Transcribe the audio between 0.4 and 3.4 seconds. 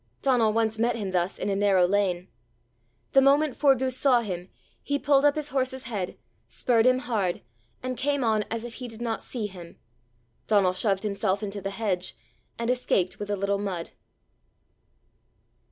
once met him thus in a narrow lane. The